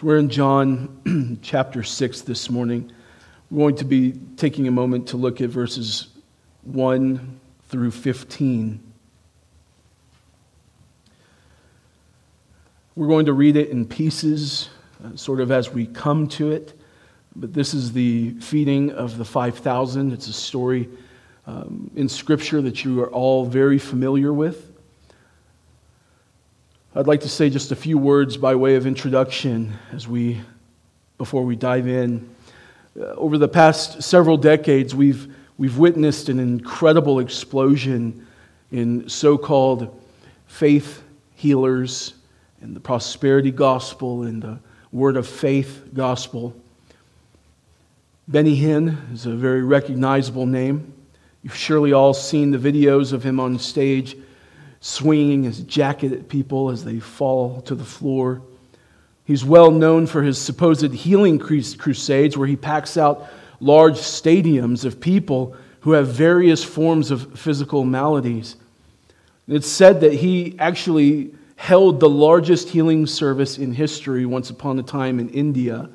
[0.00, 2.90] So we're in John chapter 6 this morning.
[3.50, 6.08] We're going to be taking a moment to look at verses
[6.62, 7.38] 1
[7.68, 8.80] through 15.
[12.96, 14.70] We're going to read it in pieces,
[15.04, 16.80] uh, sort of as we come to it.
[17.36, 20.14] But this is the feeding of the 5,000.
[20.14, 20.88] It's a story
[21.46, 24.69] um, in Scripture that you are all very familiar with.
[26.92, 30.40] I'd like to say just a few words by way of introduction as we,
[31.18, 32.28] before we dive in.
[32.98, 38.26] Uh, over the past several decades, we've, we've witnessed an incredible explosion
[38.72, 40.02] in so called
[40.48, 41.04] faith
[41.36, 42.14] healers
[42.60, 44.58] and the prosperity gospel and the
[44.90, 46.56] word of faith gospel.
[48.26, 50.92] Benny Hinn is a very recognizable name.
[51.44, 54.16] You've surely all seen the videos of him on stage
[54.80, 58.42] swinging his jacket at people as they fall to the floor.
[59.24, 63.28] He's well known for his supposed healing crusades, where he packs out
[63.60, 68.56] large stadiums of people who have various forms of physical maladies.
[69.46, 74.82] It's said that he actually held the largest healing service in history once upon a
[74.82, 75.90] time in India.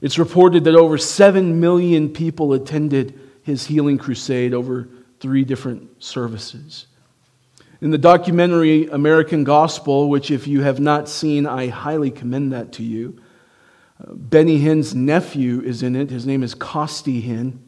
[0.00, 6.86] It's reported that over 7 million people attended his healing crusade over three different services.
[7.82, 12.72] In the documentary American Gospel, which if you have not seen, I highly commend that
[12.72, 13.18] to you,
[13.98, 16.10] uh, Benny Hinn's nephew is in it.
[16.10, 17.58] His name is Costi Hinn.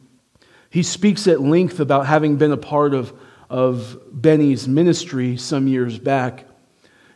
[0.69, 3.11] He speaks at length about having been a part of,
[3.49, 6.45] of Benny's ministry some years back.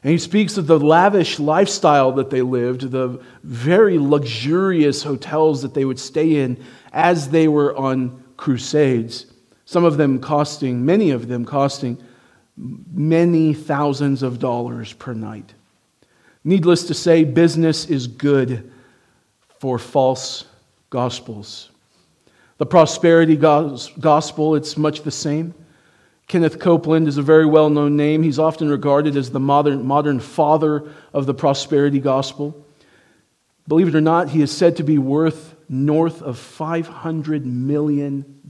[0.01, 5.75] And he speaks of the lavish lifestyle that they lived, the very luxurious hotels that
[5.75, 9.27] they would stay in as they were on crusades.
[9.65, 12.01] Some of them costing, many of them costing
[12.57, 15.53] many thousands of dollars per night.
[16.43, 18.71] Needless to say, business is good
[19.59, 20.45] for false
[20.89, 21.69] gospels.
[22.57, 25.53] The prosperity gospel, it's much the same.
[26.27, 28.23] Kenneth Copeland is a very well known name.
[28.23, 32.65] He's often regarded as the modern, modern father of the prosperity gospel.
[33.67, 38.41] Believe it or not, he is said to be worth north of $500 million.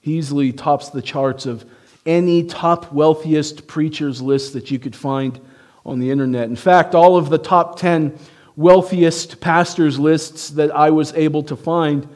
[0.00, 1.64] He easily tops the charts of
[2.04, 5.40] any top wealthiest preachers list that you could find
[5.84, 6.48] on the internet.
[6.48, 8.18] In fact, all of the top 10
[8.56, 12.08] wealthiest pastors lists that I was able to find,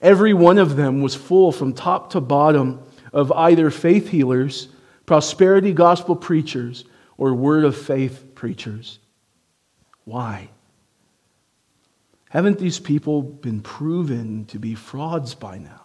[0.00, 4.68] every one of them was full from top to bottom of either faith healers,
[5.06, 6.84] prosperity gospel preachers,
[7.18, 8.98] or word of faith preachers.
[10.04, 10.50] Why?
[12.30, 15.79] Haven't these people been proven to be frauds by now?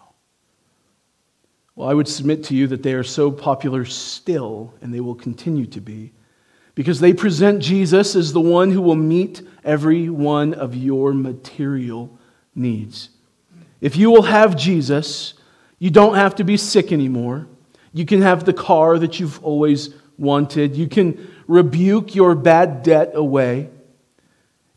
[1.76, 5.16] Well, I would submit to you that they are so popular still, and they will
[5.16, 6.14] continue to be,
[6.74, 12.18] because they present Jesus as the one who will meet every one of your material
[12.54, 13.10] needs.
[13.82, 15.34] If you will have Jesus,
[15.78, 17.48] you don't have to be sick anymore.
[17.92, 20.78] You can have the car that you've always wanted.
[20.78, 23.70] You can rebuke your bad debt away.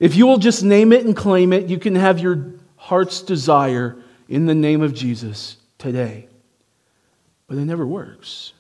[0.00, 3.97] If you will just name it and claim it, you can have your heart's desire
[4.28, 6.28] in the name of Jesus today
[7.48, 8.53] but it never works.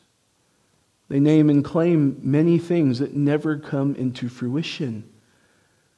[1.08, 5.08] They name and claim many things that never come into fruition.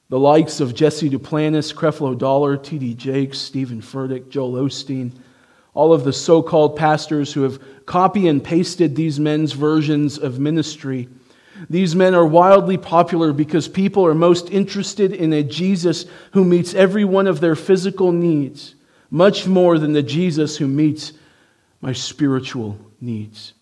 [0.08, 2.94] The likes of Jesse Duplantis, Creflo Dollar, T.D.
[2.94, 5.12] Jakes, Steven Furtick, Joel Osteen,
[5.72, 10.40] all of the so called pastors who have copy and pasted these men's versions of
[10.40, 11.08] ministry.
[11.68, 16.74] These men are wildly popular because people are most interested in a Jesus who meets
[16.74, 18.74] every one of their physical needs,
[19.10, 21.12] much more than the Jesus who meets
[21.80, 23.54] my spiritual needs.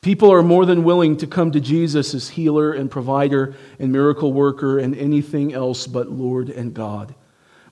[0.00, 4.32] People are more than willing to come to Jesus as healer and provider and miracle
[4.32, 7.14] worker and anything else but Lord and God.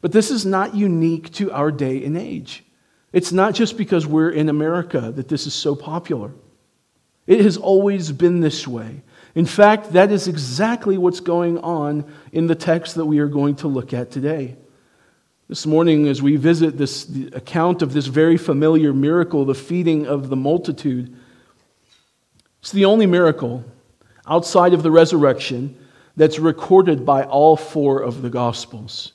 [0.01, 2.65] But this is not unique to our day and age.
[3.13, 6.33] It's not just because we're in America that this is so popular.
[7.27, 9.03] It has always been this way.
[9.35, 13.57] In fact, that is exactly what's going on in the text that we are going
[13.57, 14.57] to look at today.
[15.49, 20.29] This morning, as we visit this account of this very familiar miracle, the feeding of
[20.29, 21.15] the multitude,
[22.61, 23.65] it's the only miracle
[24.27, 25.79] outside of the resurrection
[26.17, 29.13] that's recorded by all four of the Gospels.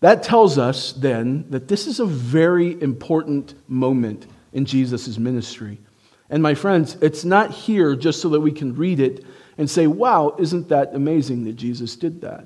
[0.00, 5.78] That tells us then that this is a very important moment in Jesus' ministry.
[6.28, 9.24] And my friends, it's not here just so that we can read it
[9.56, 12.44] and say, wow, isn't that amazing that Jesus did that?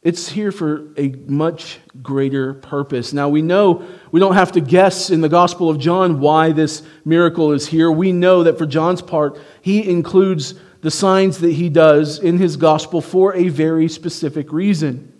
[0.00, 3.12] It's here for a much greater purpose.
[3.12, 6.82] Now, we know we don't have to guess in the Gospel of John why this
[7.04, 7.90] miracle is here.
[7.90, 12.56] We know that for John's part, he includes the signs that he does in his
[12.56, 15.12] gospel for a very specific reason.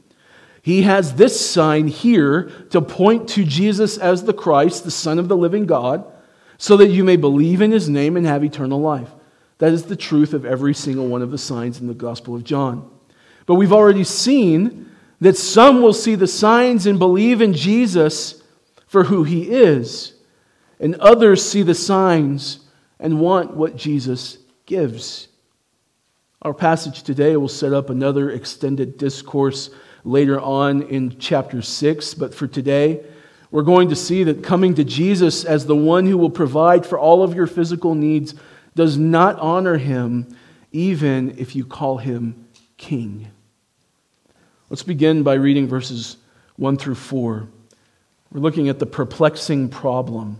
[0.63, 5.29] He has this sign here to point to Jesus as the Christ, the Son of
[5.29, 6.05] the living God,
[6.57, 9.11] so that you may believe in his name and have eternal life.
[9.59, 12.45] That is the truth of every single one of the signs in the Gospel of
[12.45, 12.89] John.
[13.49, 14.91] But we've already seen
[15.23, 18.43] that some will see the signs and believe in Jesus
[18.87, 20.13] for who he is,
[20.79, 22.61] and others see the signs
[23.01, 24.37] and want what Jesus
[24.67, 25.29] gives.
[26.43, 29.71] Our passage today will set up another extended discourse
[30.05, 33.03] later on in chapter 6, but for today,
[33.51, 36.99] we're going to see that coming to Jesus as the one who will provide for
[36.99, 38.35] all of your physical needs
[38.75, 40.37] does not honor him,
[40.71, 42.45] even if you call him
[42.77, 43.29] king.
[44.71, 46.19] Let's begin by reading verses
[46.57, 47.49] 1 through 4.
[48.31, 50.39] We're looking at the perplexing problem.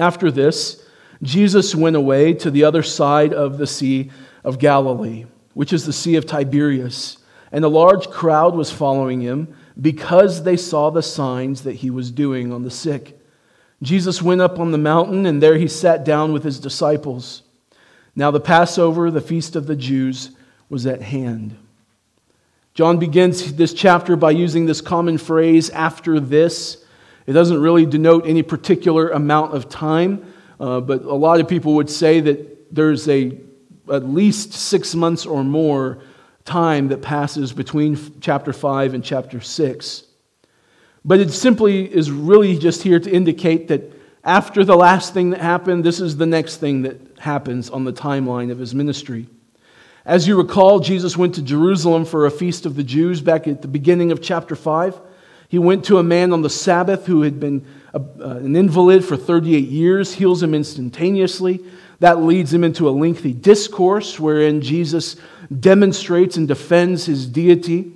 [0.00, 0.84] After this,
[1.22, 4.10] Jesus went away to the other side of the Sea
[4.42, 7.18] of Galilee, which is the Sea of Tiberias,
[7.52, 12.10] and a large crowd was following him because they saw the signs that he was
[12.10, 13.16] doing on the sick.
[13.80, 17.42] Jesus went up on the mountain, and there he sat down with his disciples.
[18.16, 20.30] Now, the Passover, the feast of the Jews,
[20.68, 21.56] was at hand.
[22.76, 26.84] John begins this chapter by using this common phrase, after this.
[27.26, 30.30] It doesn't really denote any particular amount of time,
[30.60, 33.32] uh, but a lot of people would say that there's a,
[33.90, 36.02] at least six months or more
[36.44, 40.04] time that passes between chapter 5 and chapter 6.
[41.02, 43.90] But it simply is really just here to indicate that
[44.22, 47.92] after the last thing that happened, this is the next thing that happens on the
[47.94, 49.28] timeline of his ministry.
[50.06, 53.60] As you recall, Jesus went to Jerusalem for a feast of the Jews back at
[53.60, 55.00] the beginning of chapter 5.
[55.48, 59.04] He went to a man on the Sabbath who had been a, uh, an invalid
[59.04, 61.58] for 38 years, heals him instantaneously.
[61.98, 65.16] That leads him into a lengthy discourse wherein Jesus
[65.58, 67.90] demonstrates and defends his deity.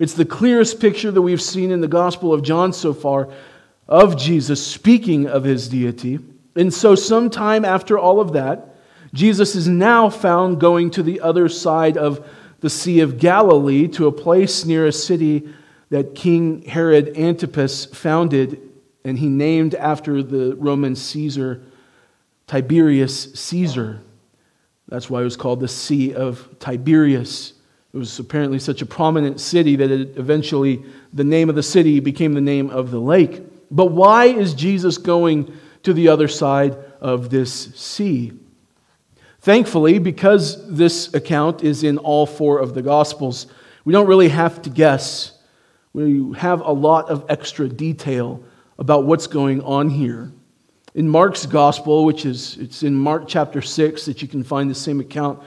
[0.00, 3.28] It's the clearest picture that we've seen in the Gospel of John so far
[3.86, 6.18] of Jesus speaking of his deity.
[6.56, 8.71] And so, sometime after all of that,
[9.14, 12.26] Jesus is now found going to the other side of
[12.60, 15.48] the Sea of Galilee to a place near a city
[15.90, 18.60] that King Herod Antipas founded,
[19.04, 21.62] and he named after the Roman Caesar,
[22.46, 24.00] Tiberius Caesar.
[24.88, 27.52] That's why it was called the Sea of Tiberias.
[27.92, 30.82] It was apparently such a prominent city that it eventually
[31.12, 33.42] the name of the city became the name of the lake.
[33.70, 38.32] But why is Jesus going to the other side of this sea?
[39.42, 43.48] Thankfully, because this account is in all four of the Gospels,
[43.84, 45.36] we don't really have to guess.
[45.92, 48.40] We have a lot of extra detail
[48.78, 50.30] about what's going on here.
[50.94, 54.76] In Mark's Gospel, which is it's in Mark chapter 6 that you can find the
[54.76, 55.42] same account,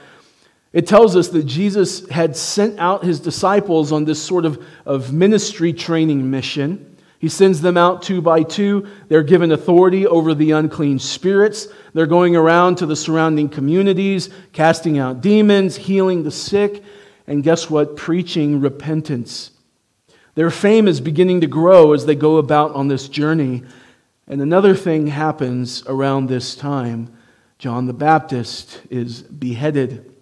[0.74, 5.14] it tells us that Jesus had sent out his disciples on this sort of, of
[5.14, 6.95] ministry training mission.
[7.18, 8.86] He sends them out two by two.
[9.08, 11.68] They're given authority over the unclean spirits.
[11.94, 16.82] They're going around to the surrounding communities, casting out demons, healing the sick,
[17.26, 17.96] and guess what?
[17.96, 19.50] Preaching repentance.
[20.34, 23.62] Their fame is beginning to grow as they go about on this journey.
[24.28, 27.12] And another thing happens around this time
[27.58, 30.12] John the Baptist is beheaded.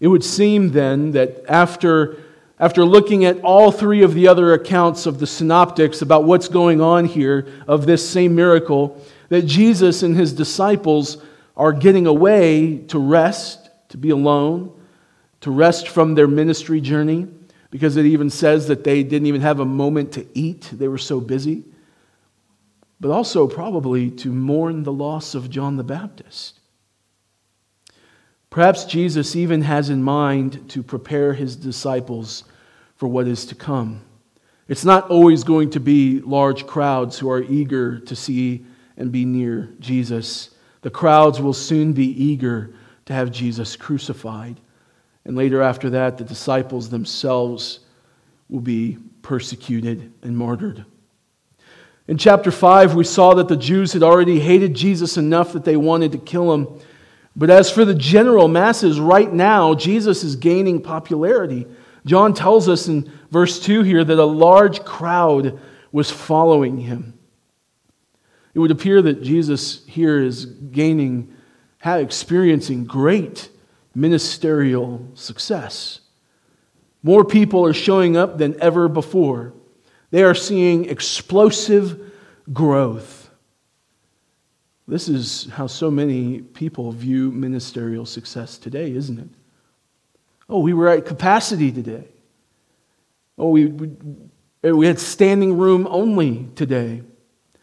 [0.00, 2.18] It would seem then that after
[2.58, 6.80] after looking at all three of the other accounts of the synoptics about what's going
[6.80, 11.18] on here of this same miracle, that Jesus and his disciples
[11.56, 14.72] are getting away to rest, to be alone,
[15.40, 17.26] to rest from their ministry journey,
[17.70, 20.98] because it even says that they didn't even have a moment to eat, they were
[20.98, 21.64] so busy.
[23.00, 26.60] But also, probably, to mourn the loss of John the Baptist.
[28.54, 32.44] Perhaps Jesus even has in mind to prepare his disciples
[32.94, 34.00] for what is to come.
[34.68, 38.64] It's not always going to be large crowds who are eager to see
[38.96, 40.50] and be near Jesus.
[40.82, 42.72] The crowds will soon be eager
[43.06, 44.60] to have Jesus crucified.
[45.24, 47.80] And later, after that, the disciples themselves
[48.48, 50.84] will be persecuted and martyred.
[52.06, 55.76] In chapter 5, we saw that the Jews had already hated Jesus enough that they
[55.76, 56.80] wanted to kill him.
[57.36, 61.66] But as for the general masses, right now, Jesus is gaining popularity.
[62.06, 65.58] John tells us in verse 2 here that a large crowd
[65.90, 67.18] was following him.
[68.54, 71.34] It would appear that Jesus here is gaining,
[71.84, 73.48] experiencing great
[73.94, 76.00] ministerial success.
[77.02, 79.52] More people are showing up than ever before.
[80.10, 82.12] They are seeing explosive
[82.52, 83.23] growth.
[84.86, 89.28] This is how so many people view ministerial success today, isn't it?
[90.48, 92.04] Oh, we were at capacity today.
[93.38, 93.90] Oh, we, we,
[94.62, 97.02] eh, we had standing room only today.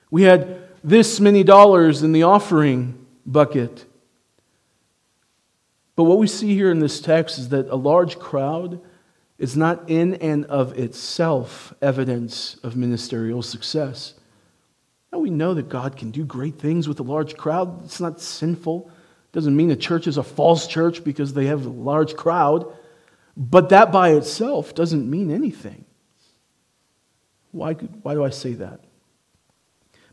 [0.10, 3.86] We had this many dollars in the offering bucket.
[5.96, 8.82] But what we see here in this text is that a large crowd
[9.38, 14.16] is not in and of itself evidence of ministerial success.
[15.12, 17.84] Now we know that God can do great things with a large crowd.
[17.84, 18.90] It's not sinful.
[18.90, 22.66] It doesn't mean a church is a false church because they have a large crowd.
[23.36, 25.86] But that by itself doesn't mean anything.
[27.52, 28.82] Why, why do I say that?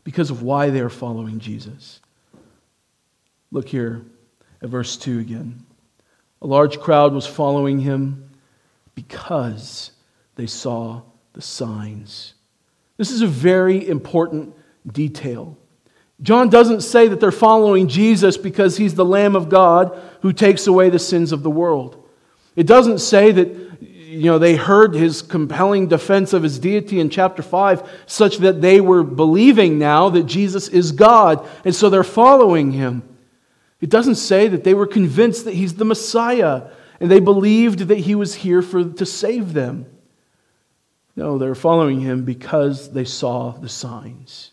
[0.03, 2.01] Because of why they are following Jesus.
[3.51, 4.05] Look here
[4.61, 5.65] at verse 2 again.
[6.41, 8.29] A large crowd was following him
[8.95, 9.91] because
[10.35, 11.01] they saw
[11.33, 12.33] the signs.
[12.97, 14.55] This is a very important
[14.91, 15.57] detail.
[16.21, 20.67] John doesn't say that they're following Jesus because he's the Lamb of God who takes
[20.67, 22.03] away the sins of the world.
[22.55, 23.69] It doesn't say that
[24.09, 28.59] you know, they heard his compelling defense of his deity in chapter 5, such that
[28.59, 33.03] they were believing now that Jesus is God, and so they're following him.
[33.79, 36.69] It doesn't say that they were convinced that he's the Messiah
[36.99, 39.85] and they believed that he was here for, to save them.
[41.15, 44.51] No, they're following him because they saw the signs.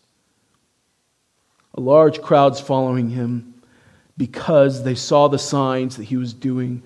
[1.77, 3.61] Large crowd's following him
[4.17, 6.81] because they saw the signs that he was doing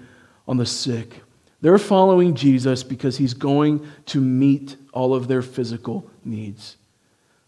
[0.47, 1.21] on the sick.
[1.61, 6.75] They're following Jesus because he's going to meet all of their physical needs.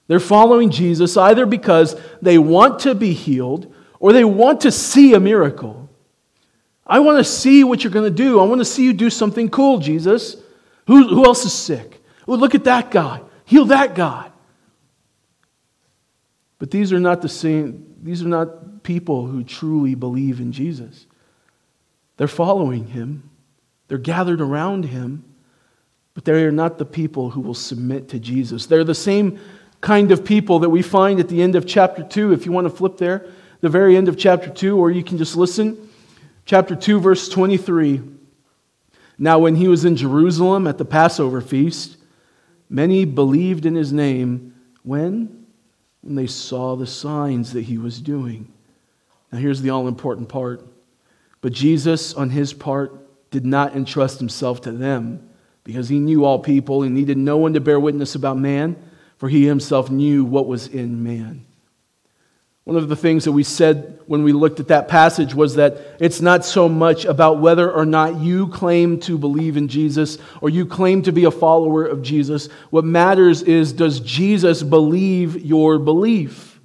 [0.08, 5.14] They're following Jesus either because they want to be healed or they want to see
[5.14, 5.90] a miracle.
[6.86, 8.40] I want to see what you're going to do.
[8.40, 10.36] I want to see you do something cool, Jesus.
[10.88, 12.04] Who, who else is sick?
[12.28, 13.22] Oh, look at that guy.
[13.46, 14.30] Heal that guy.
[16.64, 21.08] But these are not the same, these are not people who truly believe in Jesus.
[22.16, 23.30] They're following him
[23.90, 25.26] they're gathered around him,
[26.14, 28.66] but they are not the people who will submit to Jesus.
[28.66, 29.42] They're the same
[29.82, 32.32] kind of people that we find at the end of chapter 2.
[32.32, 33.26] If you want to flip there,
[33.60, 35.90] the very end of chapter 2, or you can just listen.
[36.46, 38.02] Chapter 2, verse 23.
[39.18, 41.98] Now, when he was in Jerusalem at the Passover feast,
[42.70, 44.56] many believed in his name.
[44.84, 45.43] When?
[46.04, 48.52] When they saw the signs that he was doing.
[49.32, 50.64] Now, here's the all important part.
[51.42, 55.28] But Jesus, on his part, did not entrust himself to them
[55.64, 58.76] because he knew all people and needed no one to bear witness about man,
[59.18, 61.46] for he himself knew what was in man.
[62.66, 65.98] One of the things that we said when we looked at that passage was that
[66.00, 70.50] it's not so much about whether or not you claim to believe in Jesus or
[70.50, 72.48] you claim to be a follower of Jesus.
[72.70, 76.62] What matters is does Jesus believe your belief?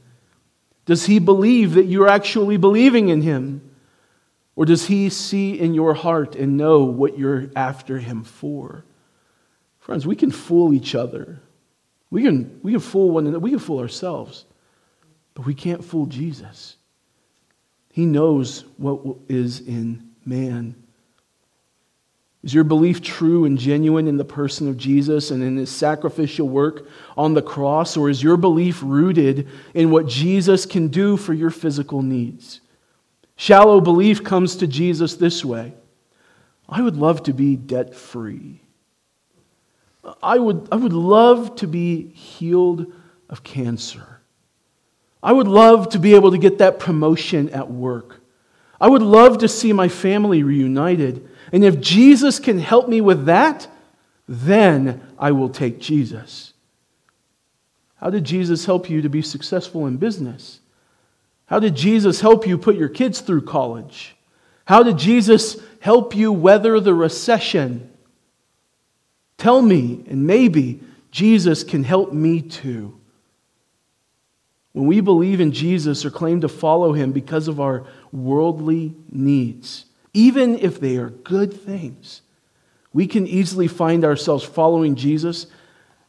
[0.86, 3.68] Does he believe that you're actually believing in him?
[4.54, 8.84] Or does he see in your heart and know what you're after him for?
[9.80, 11.40] Friends, we can fool each other.
[12.10, 13.40] We can, we can fool one another.
[13.40, 14.44] We can fool ourselves.
[15.38, 16.74] But we can't fool Jesus.
[17.92, 20.74] He knows what is in man.
[22.42, 26.48] Is your belief true and genuine in the person of Jesus and in his sacrificial
[26.48, 27.96] work on the cross?
[27.96, 32.60] Or is your belief rooted in what Jesus can do for your physical needs?
[33.36, 35.72] Shallow belief comes to Jesus this way
[36.68, 38.60] I would love to be debt free.
[40.20, 42.92] I would, I would love to be healed
[43.30, 44.17] of cancer.
[45.28, 48.22] I would love to be able to get that promotion at work.
[48.80, 51.28] I would love to see my family reunited.
[51.52, 53.68] And if Jesus can help me with that,
[54.26, 56.54] then I will take Jesus.
[57.96, 60.60] How did Jesus help you to be successful in business?
[61.44, 64.16] How did Jesus help you put your kids through college?
[64.64, 67.92] How did Jesus help you weather the recession?
[69.36, 70.80] Tell me, and maybe
[71.10, 72.97] Jesus can help me too.
[74.78, 79.86] When we believe in Jesus or claim to follow him because of our worldly needs,
[80.14, 82.22] even if they are good things,
[82.92, 85.48] we can easily find ourselves following Jesus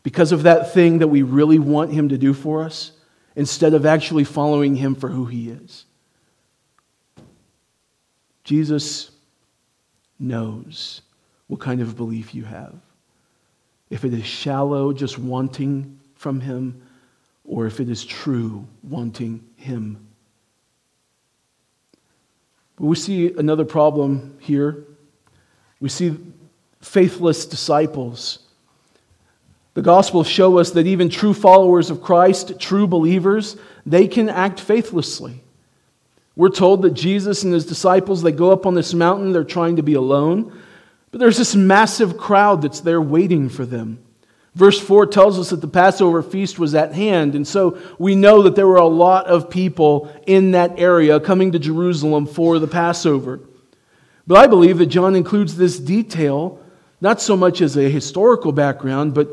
[0.04, 2.92] because of that thing that we really want him to do for us
[3.36, 5.86] instead of actually following him for who he is.
[8.44, 9.10] Jesus
[10.20, 11.02] knows
[11.48, 12.76] what kind of belief you have.
[13.90, 16.84] If it is shallow, just wanting from him,
[17.50, 20.08] or if it is true, wanting him.
[22.78, 24.86] But we see another problem here.
[25.80, 26.16] We see
[26.80, 28.40] faithless disciples.
[29.74, 34.60] The Gospels show us that even true followers of Christ, true believers, they can act
[34.60, 35.42] faithlessly.
[36.36, 39.78] We're told that Jesus and his disciples, they go up on this mountain, they're trying
[39.78, 40.56] to be alone,
[41.10, 44.04] but there's this massive crowd that's there waiting for them.
[44.60, 48.42] Verse 4 tells us that the Passover feast was at hand, and so we know
[48.42, 52.68] that there were a lot of people in that area coming to Jerusalem for the
[52.68, 53.40] Passover.
[54.28, 56.62] But I believe that John includes this detail
[57.00, 59.30] not so much as a historical background, but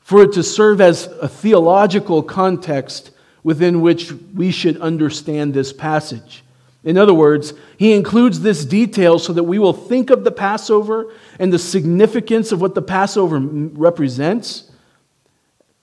[0.00, 3.12] for it to serve as a theological context
[3.44, 6.42] within which we should understand this passage.
[6.86, 11.12] In other words, he includes this detail so that we will think of the Passover
[11.40, 14.70] and the significance of what the Passover represents,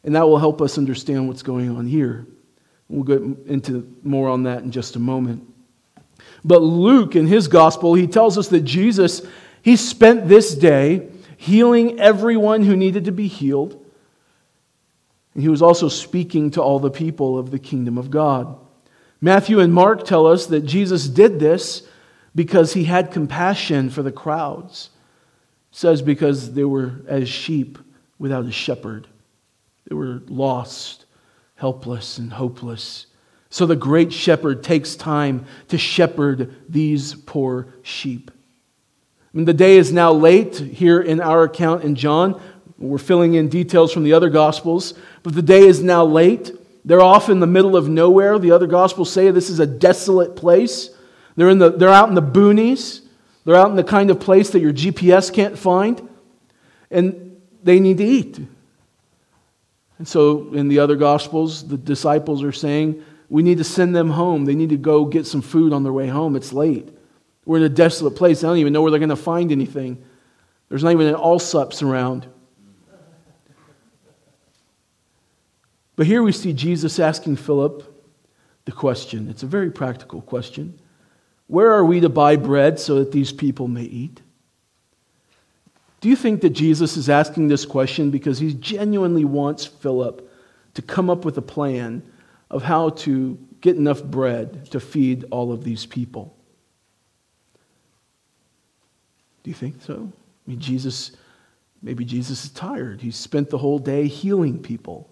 [0.05, 2.25] and that will help us understand what's going on here.
[2.87, 5.45] We'll get into more on that in just a moment.
[6.45, 9.21] But Luke, in his gospel, he tells us that Jesus,
[9.61, 13.73] he spent this day healing everyone who needed to be healed.
[15.33, 18.57] And he was also speaking to all the people of the kingdom of God.
[19.23, 21.87] Matthew and Mark tell us that Jesus did this
[22.35, 24.89] because he had compassion for the crowds.
[25.71, 27.77] It says because they were as sheep
[28.19, 29.07] without a shepherd.
[29.87, 31.05] They were lost,
[31.55, 33.05] helpless, and hopeless.
[33.49, 38.29] So the great shepherd takes time to shepherd these poor sheep.
[39.31, 42.41] Mean, the day is now late here in our account in John.
[42.77, 46.51] We're filling in details from the other Gospels, but the day is now late.
[46.85, 48.37] They're off in the middle of nowhere.
[48.39, 50.89] The other Gospels say this is a desolate place.
[51.35, 53.01] They're, in the, they're out in the boonies.
[53.45, 56.07] They're out in the kind of place that your GPS can't find.
[56.91, 58.39] And they need to eat.
[59.97, 64.09] And so in the other Gospels, the disciples are saying, we need to send them
[64.09, 64.45] home.
[64.45, 66.35] They need to go get some food on their way home.
[66.35, 66.89] It's late.
[67.45, 68.43] We're in a desolate place.
[68.43, 70.03] I don't even know where they're going to find anything.
[70.69, 72.27] There's not even an Allsups around.
[75.95, 77.89] But here we see Jesus asking Philip
[78.65, 79.29] the question.
[79.29, 80.79] It's a very practical question.
[81.47, 84.21] Where are we to buy bread so that these people may eat?
[86.01, 90.29] Do you think that Jesus is asking this question because he genuinely wants Philip
[90.73, 92.03] to come up with a plan
[92.49, 96.35] of how to get enough bread to feed all of these people.
[99.43, 100.11] Do you think so?
[100.11, 101.13] I mean, Jesus,
[101.81, 102.99] maybe Jesus is tired.
[103.01, 105.09] He's spent the whole day healing people.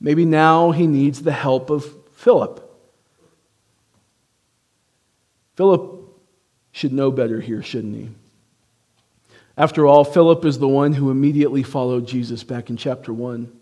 [0.00, 2.64] Maybe now he needs the help of Philip.
[5.56, 5.98] Philip
[6.72, 8.10] should know better here, shouldn't he?
[9.56, 13.52] After all, Philip is the one who immediately followed Jesus back in chapter 1.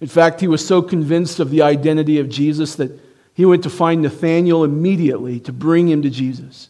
[0.00, 3.00] In fact, he was so convinced of the identity of Jesus that
[3.34, 6.68] he went to find Nathanael immediately to bring him to Jesus.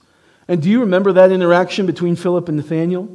[0.48, 3.08] And do you remember that interaction between Philip and Nathanael?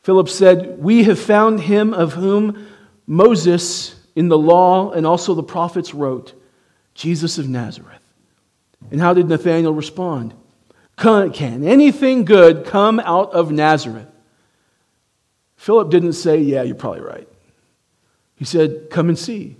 [0.00, 2.66] Philip said, We have found him of whom
[3.06, 6.34] Moses in the law and also the prophets wrote,
[6.92, 8.02] Jesus of Nazareth.
[8.90, 10.34] And how did Nathanael respond?
[10.96, 14.08] Can anything good come out of Nazareth?
[15.54, 17.28] Philip didn't say, Yeah, you're probably right.
[18.34, 19.56] He said, Come and see.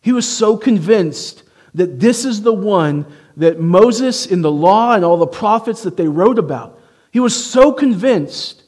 [0.00, 1.42] He was so convinced
[1.74, 3.04] that this is the one
[3.36, 6.80] that Moses in the law and all the prophets that they wrote about.
[7.10, 8.62] He was so convinced.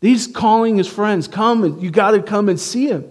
[0.00, 3.08] He's calling his friends, Come, and you got to come and see him.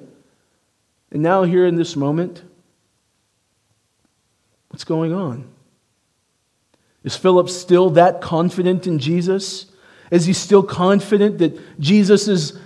[1.11, 2.41] And now, here in this moment,
[4.69, 5.49] what's going on?
[7.03, 9.65] Is Philip still that confident in Jesus?
[10.11, 12.59] Is he still confident that Jesus is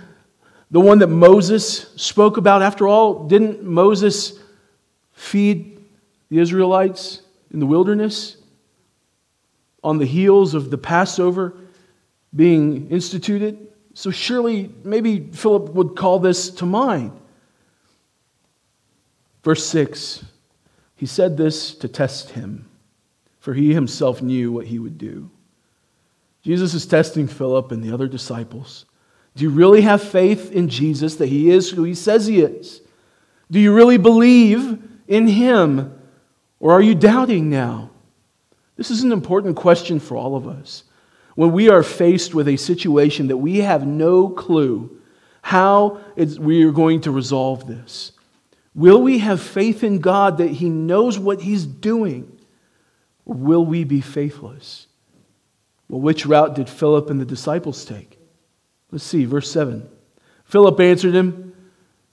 [0.70, 2.62] the one that Moses spoke about.
[2.62, 4.38] After all, didn't Moses
[5.12, 5.78] feed
[6.28, 8.36] the Israelites in the wilderness
[9.82, 11.54] on the heels of the Passover
[12.34, 13.68] being instituted?
[13.94, 17.12] So surely, maybe Philip would call this to mind.
[19.46, 20.24] Verse 6
[20.96, 22.68] He said this to test him,
[23.38, 25.30] for he himself knew what he would do.
[26.42, 28.86] Jesus is testing Philip and the other disciples.
[29.36, 32.80] Do you really have faith in Jesus that he is who he says he is?
[33.48, 35.96] Do you really believe in him?
[36.58, 37.90] Or are you doubting now?
[38.74, 40.82] This is an important question for all of us.
[41.36, 45.00] When we are faced with a situation that we have no clue
[45.40, 48.10] how we are going to resolve this,
[48.76, 52.30] will we have faith in God that he knows what he's doing?
[53.24, 54.86] Or will we be faithless?
[55.88, 58.18] Well, which route did Philip and the disciples take?
[58.92, 59.88] Let's see, verse 7.
[60.44, 61.54] Philip answered him,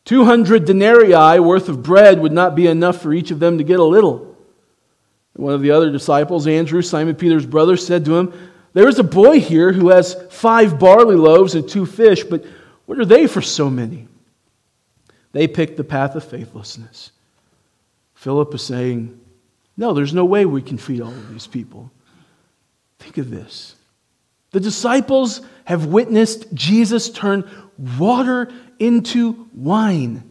[0.05, 3.79] 200 denarii worth of bread would not be enough for each of them to get
[3.79, 4.35] a little.
[5.33, 8.33] one of the other disciples, Andrew, Simon Peter's brother, said to him,
[8.73, 12.45] There is a boy here who has five barley loaves and two fish, but
[12.85, 14.07] what are they for so many?
[15.33, 17.11] They picked the path of faithlessness.
[18.13, 19.19] Philip is saying,
[19.75, 21.91] No, there's no way we can feed all of these people.
[22.99, 23.75] Think of this.
[24.51, 27.49] The disciples have witnessed Jesus turn
[27.99, 30.23] water into wine.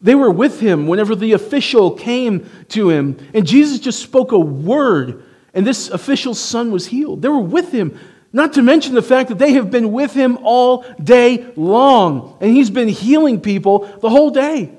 [0.00, 4.38] They were with him whenever the official came to him, and Jesus just spoke a
[4.38, 7.22] word, and this official's son was healed.
[7.22, 7.98] They were with him,
[8.32, 12.50] not to mention the fact that they have been with him all day long, and
[12.50, 14.72] he's been healing people the whole day.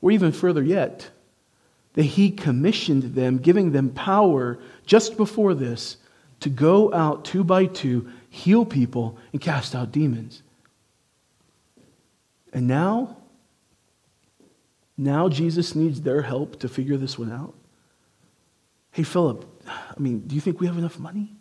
[0.00, 1.10] Or even further yet,
[1.94, 5.96] that he commissioned them, giving them power just before this
[6.40, 10.42] to go out two by two, heal people, and cast out demons.
[12.52, 13.16] And now,
[14.98, 17.54] now Jesus needs their help to figure this one out.
[18.90, 21.32] Hey, Philip, I mean, do you think we have enough money?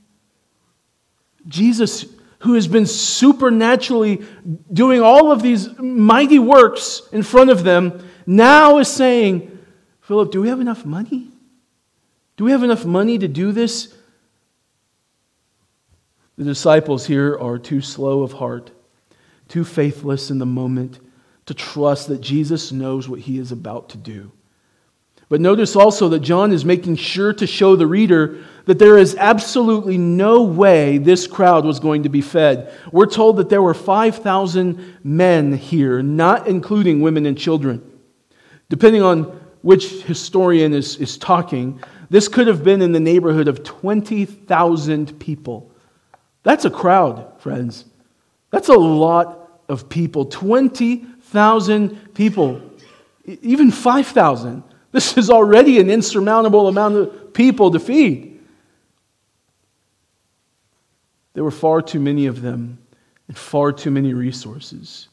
[1.47, 2.06] Jesus,
[2.39, 4.21] who has been supernaturally
[4.71, 9.49] doing all of these mighty works in front of them, now is saying,
[10.01, 11.29] Philip, do we have enough money?
[12.36, 13.93] Do we have enough money to do this?
[16.38, 18.71] The disciples here are too slow of heart,
[19.47, 20.99] too faithless in the moment
[21.45, 24.32] to trust that Jesus knows what he is about to do.
[25.29, 29.15] But notice also that John is making sure to show the reader that there is
[29.15, 32.73] absolutely no way this crowd was going to be fed.
[32.91, 37.81] We're told that there were 5,000 men here, not including women and children.
[38.69, 39.23] Depending on
[39.62, 45.71] which historian is, is talking, this could have been in the neighborhood of 20,000 people.
[46.43, 47.86] That's a crowd, friends.
[48.51, 50.25] That's a lot of people.
[50.25, 52.62] 20,000 people,
[53.25, 54.63] even 5,000.
[54.93, 58.39] This is already an insurmountable amount of people to feed.
[61.34, 62.77] There were far too many of them
[63.27, 65.10] and far too many resources.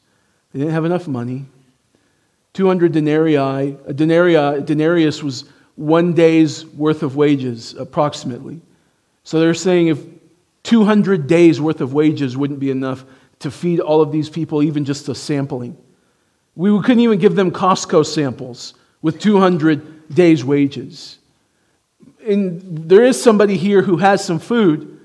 [0.53, 1.47] They didn't have enough money.
[2.53, 8.61] 200 denarii, a denarii, denarius was one day's worth of wages, approximately.
[9.23, 10.05] So they're saying if
[10.61, 13.03] 200 days worth of wages wouldn't be enough
[13.39, 15.75] to feed all of these people, even just a sampling.
[16.55, 21.17] We couldn't even give them Costco samples with 200 days' wages.
[22.25, 24.99] And there is somebody here who has some food,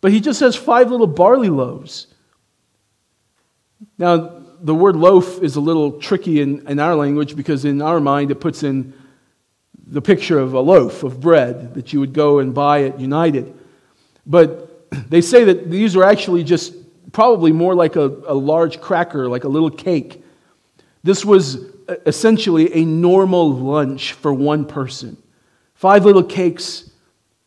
[0.00, 2.06] but he just has five little barley loaves.
[3.98, 8.00] Now, the word loaf is a little tricky in, in our language because in our
[8.00, 8.92] mind it puts in
[9.86, 13.54] the picture of a loaf of bread that you would go and buy at United.
[14.26, 16.74] But they say that these are actually just
[17.12, 20.22] probably more like a, a large cracker, like a little cake.
[21.02, 21.64] This was
[22.06, 25.16] essentially a normal lunch for one person
[25.74, 26.90] five little cakes,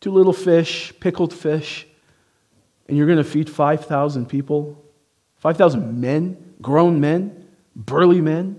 [0.00, 1.86] two little fish, pickled fish,
[2.88, 4.82] and you're going to feed 5,000 people,
[5.38, 8.58] 5,000 men grown men, burly men?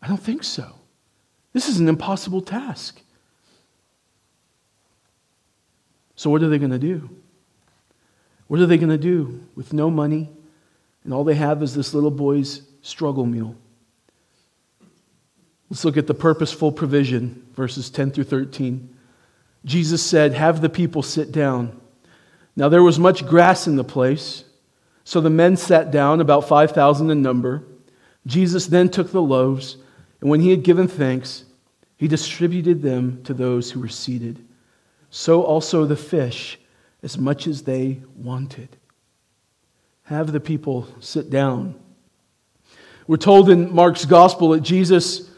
[0.00, 0.78] I don't think so.
[1.52, 3.00] This is an impossible task.
[6.16, 7.10] So, what are they going to do?
[8.46, 10.30] What are they going to do with no money
[11.02, 13.56] and all they have is this little boy's struggle meal?
[15.74, 18.96] Let's look at the purposeful provision, verses 10 through 13.
[19.64, 21.80] Jesus said, Have the people sit down.
[22.54, 24.44] Now there was much grass in the place
[25.02, 27.64] so the men sat down, about 5,000 in number.
[28.24, 29.76] Jesus then took the loaves,
[30.20, 31.42] and when he had given thanks,
[31.96, 34.46] he distributed them to those who were seated.
[35.10, 36.56] So also the fish,
[37.02, 38.76] as much as they wanted.
[40.04, 41.74] Have the people sit down.
[43.08, 45.33] We're told in Mark's gospel that Jesus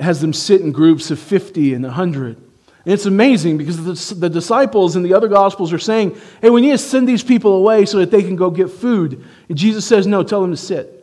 [0.00, 2.36] has them sit in groups of 50 and 100.
[2.36, 6.60] And it's amazing because the, the disciples in the other gospels are saying, hey, we
[6.60, 9.24] need to send these people away so that they can go get food.
[9.48, 10.94] And Jesus says, no, tell them to sit.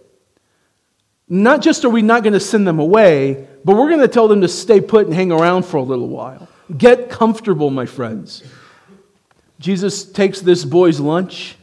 [1.28, 4.28] Not just are we not going to send them away, but we're going to tell
[4.28, 6.48] them to stay put and hang around for a little while.
[6.76, 8.44] Get comfortable, my friends.
[9.60, 11.56] Jesus takes this boy's lunch.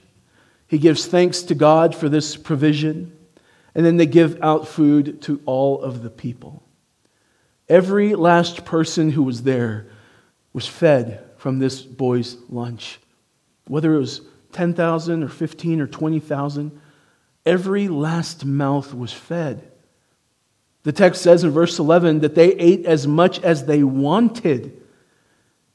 [0.66, 3.16] He gives thanks to God for this provision.
[3.74, 6.61] And then they give out food to all of the people.
[7.68, 9.86] Every last person who was there
[10.52, 12.98] was fed from this boy's lunch.
[13.66, 14.20] Whether it was
[14.52, 16.80] 10,000 or 15 or 20,000,
[17.46, 19.70] every last mouth was fed.
[20.82, 24.82] The text says in verse 11 that they ate as much as they wanted.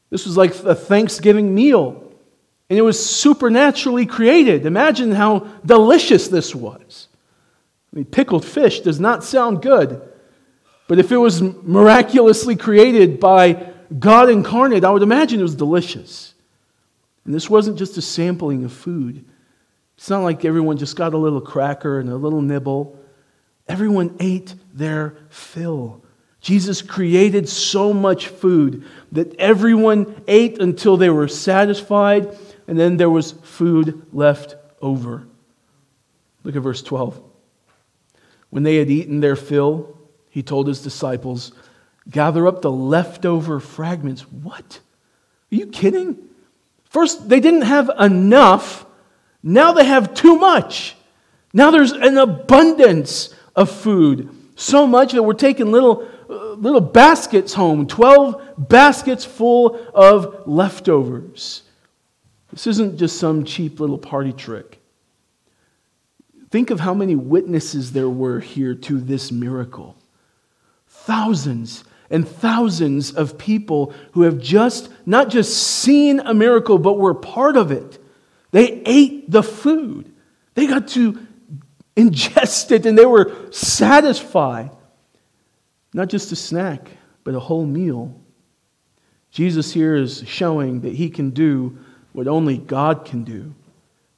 [0.09, 2.03] This was like a Thanksgiving meal.
[2.69, 4.65] And it was supernaturally created.
[4.65, 7.07] Imagine how delicious this was.
[7.91, 10.01] I mean, pickled fish does not sound good.
[10.87, 16.33] But if it was miraculously created by God incarnate, I would imagine it was delicious.
[17.25, 19.25] And this wasn't just a sampling of food.
[19.97, 22.97] It's not like everyone just got a little cracker and a little nibble.
[23.67, 26.03] Everyone ate their fill.
[26.39, 33.09] Jesus created so much food that everyone ate until they were satisfied, and then there
[33.09, 35.27] was food left over.
[36.43, 37.21] Look at verse 12.
[38.51, 39.96] When they had eaten their fill,
[40.37, 41.51] he told his disciples,
[42.11, 44.21] Gather up the leftover fragments.
[44.21, 44.81] What?
[45.51, 46.15] Are you kidding?
[46.83, 48.85] First, they didn't have enough.
[49.41, 50.95] Now they have too much.
[51.53, 54.29] Now there's an abundance of food.
[54.55, 61.63] So much that we're taking little, uh, little baskets home 12 baskets full of leftovers.
[62.51, 64.79] This isn't just some cheap little party trick.
[66.51, 69.96] Think of how many witnesses there were here to this miracle.
[71.07, 77.13] Thousands and thousands of people who have just, not just seen a miracle, but were
[77.13, 77.97] part of it.
[78.51, 80.11] They ate the food.
[80.53, 81.25] They got to
[81.95, 84.71] ingest it and they were satisfied.
[85.93, 86.89] Not just a snack,
[87.23, 88.13] but a whole meal.
[89.31, 91.77] Jesus here is showing that he can do
[92.11, 93.55] what only God can do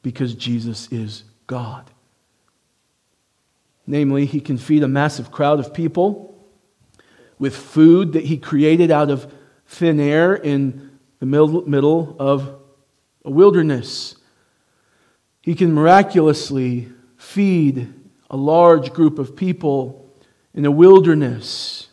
[0.01, 1.91] because Jesus is God.
[3.85, 6.28] Namely, he can feed a massive crowd of people
[7.39, 9.33] with food that he created out of
[9.65, 12.59] thin air in the middle of
[13.25, 14.15] a wilderness.
[15.41, 17.91] He can miraculously feed
[18.29, 20.13] a large group of people
[20.53, 21.87] in a wilderness.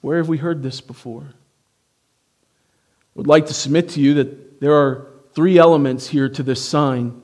[0.00, 1.26] Where have we heard this before?
[2.42, 6.66] I would like to submit to you that there are three elements here to this
[6.66, 7.22] sign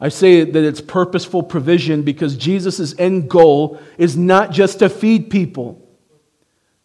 [0.00, 5.28] I say that it's purposeful provision because Jesus' end goal is not just to feed
[5.28, 5.86] people.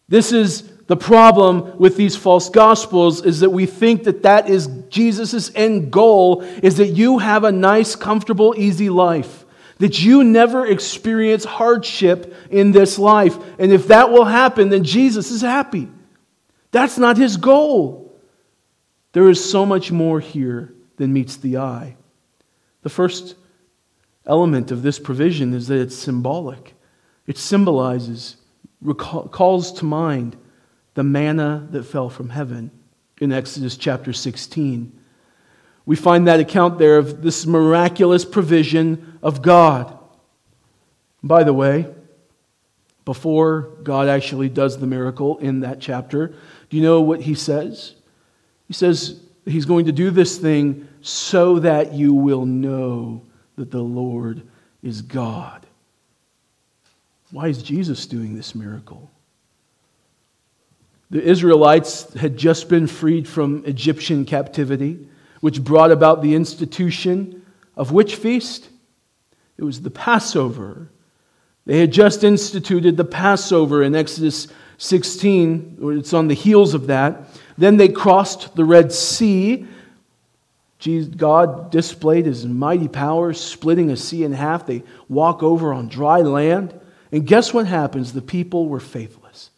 [0.08, 4.68] This is the problem with these false gospels is that we think that that is
[4.88, 9.44] Jesus' end goal is that you have a nice, comfortable, easy life.
[9.78, 13.36] That you never experience hardship in this life.
[13.58, 15.88] And if that will happen, then Jesus is happy.
[16.70, 18.18] That's not his goal.
[19.12, 21.96] There is so much more here than meets the eye.
[22.82, 23.34] The first
[24.24, 26.74] element of this provision is that it's symbolic,
[27.26, 28.36] it symbolizes,
[28.96, 30.36] calls to mind
[30.94, 32.70] the manna that fell from heaven
[33.20, 34.92] in Exodus chapter 16.
[35.84, 39.96] We find that account there of this miraculous provision of God.
[41.22, 41.86] By the way,
[43.04, 46.34] before God actually does the miracle in that chapter,
[46.68, 47.94] do you know what he says?
[48.66, 53.22] He says he's going to do this thing so that you will know
[53.54, 54.42] that the Lord
[54.82, 55.65] is God.
[57.36, 59.10] Why is Jesus doing this miracle?
[61.10, 65.06] The Israelites had just been freed from Egyptian captivity,
[65.42, 67.44] which brought about the institution
[67.76, 68.70] of which feast?
[69.58, 70.88] It was the Passover.
[71.66, 77.28] They had just instituted the Passover in Exodus 16, it's on the heels of that.
[77.58, 79.66] Then they crossed the Red Sea
[81.18, 84.64] God displayed his mighty power, splitting a sea in half.
[84.64, 86.80] They walk over on dry land.
[87.12, 88.12] And guess what happens?
[88.12, 89.50] The people were faithless.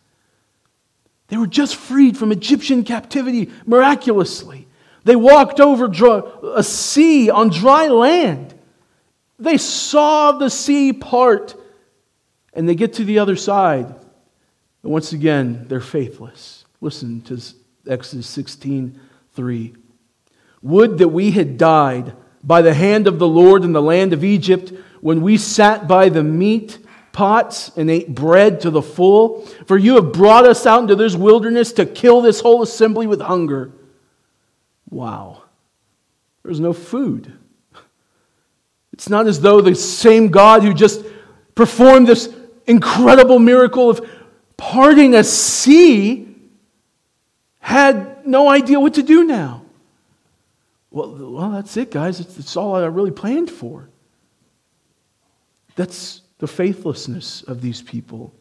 [1.29, 4.67] They were just freed from Egyptian captivity miraculously.
[5.05, 5.91] They walked over
[6.55, 8.55] a sea on dry land.
[9.39, 11.55] They saw the sea part,
[12.53, 13.87] and they get to the other side.
[14.83, 16.65] And once again, they're faithless.
[16.81, 17.41] Listen to
[17.87, 19.01] Exodus 16
[19.35, 19.75] 3.
[20.63, 24.25] Would that we had died by the hand of the Lord in the land of
[24.25, 26.79] Egypt when we sat by the meat
[27.13, 29.47] pots and ate bread to the full.
[29.67, 33.21] For you have brought us out into this wilderness to kill this whole assembly with
[33.21, 33.73] hunger.
[34.91, 35.43] Wow.
[36.43, 37.33] There's no food.
[38.93, 41.05] It's not as though the same God who just
[41.55, 42.35] performed this
[42.67, 44.09] incredible miracle of
[44.57, 46.35] parting a sea
[47.59, 49.63] had no idea what to do now.
[50.91, 52.21] Well, well that's it, guys.
[52.21, 53.89] It's, it's all I really planned for.
[55.77, 58.35] That's the faithlessness of these people.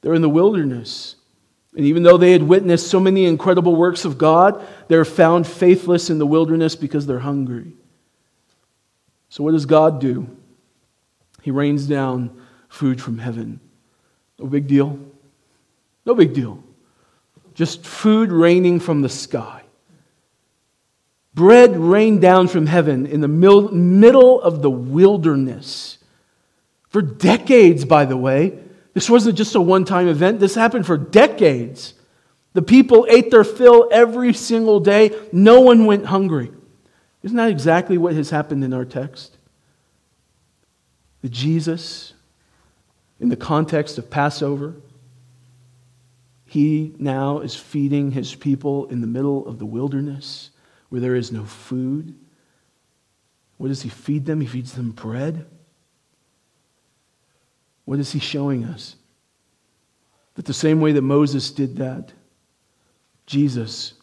[0.00, 1.16] They're in the wilderness.
[1.74, 6.10] And even though they had witnessed so many incredible works of God, they're found faithless
[6.10, 7.72] in the wilderness because they're hungry.
[9.30, 10.28] So, what does God do?
[11.40, 13.60] He rains down food from heaven.
[14.38, 14.98] No big deal.
[16.04, 16.62] No big deal.
[17.54, 19.62] Just food raining from the sky.
[21.34, 25.98] Bread rained down from heaven in the middle of the wilderness.
[26.92, 28.58] For decades, by the way.
[28.94, 31.94] This wasn't just a one time event, this happened for decades.
[32.52, 36.52] The people ate their fill every single day, no one went hungry.
[37.22, 39.38] Isn't that exactly what has happened in our text?
[41.22, 42.12] That Jesus
[43.22, 44.74] in the context of Passover.
[46.44, 50.50] He now is feeding his people in the middle of the wilderness
[50.90, 52.14] where there is no food.
[53.56, 54.40] What does he feed them?
[54.40, 55.46] He feeds them bread.
[57.84, 58.96] What is he showing us?
[60.34, 62.12] That the same way that Moses did that,
[63.26, 63.94] Jesus,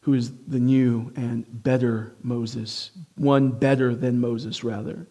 [0.00, 5.06] who is the new and better Moses, one better than Moses, rather,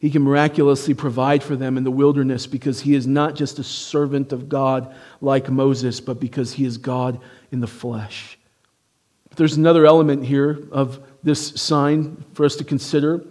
[0.00, 3.64] he can miraculously provide for them in the wilderness because he is not just a
[3.64, 8.38] servant of God like Moses, but because he is God in the flesh.
[9.36, 13.24] There's another element here of this sign for us to consider.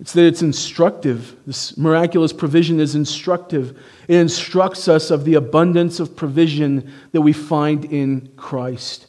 [0.00, 1.34] It's that it's instructive.
[1.44, 3.82] This miraculous provision is instructive.
[4.06, 9.08] It instructs us of the abundance of provision that we find in Christ.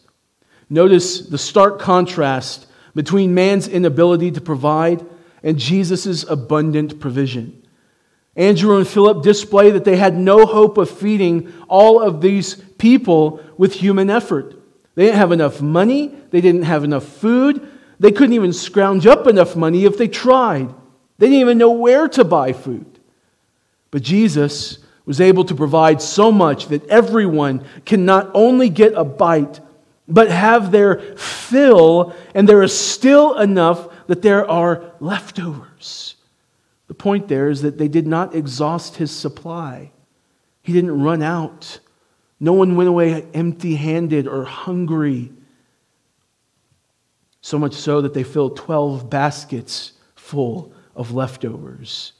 [0.69, 5.06] Notice the stark contrast between man's inability to provide
[5.43, 7.62] and Jesus' abundant provision.
[8.36, 13.41] Andrew and Philip display that they had no hope of feeding all of these people
[13.58, 14.56] with human effort.
[14.95, 17.67] They didn't have enough money, they didn't have enough food,
[17.99, 20.73] they couldn't even scrounge up enough money if they tried.
[21.19, 22.99] They didn't even know where to buy food.
[23.91, 29.03] But Jesus was able to provide so much that everyone can not only get a
[29.03, 29.60] bite,
[30.08, 36.15] but have their fill, and there is still enough that there are leftovers.
[36.88, 39.91] The point there is that they did not exhaust his supply,
[40.62, 41.79] he didn't run out.
[42.41, 45.29] No one went away empty handed or hungry.
[47.41, 52.12] So much so that they filled 12 baskets full of leftovers.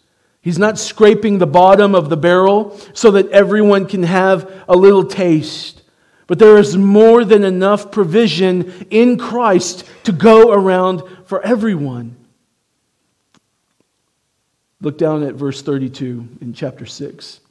[0.42, 5.04] He's not scraping the bottom of the barrel so that everyone can have a little
[5.04, 5.82] taste.
[6.28, 12.16] But there is more than enough provision in Christ to go around for everyone.
[14.80, 17.42] Look down at verse 32 in chapter 6.